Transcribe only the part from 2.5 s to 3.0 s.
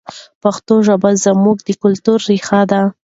ده.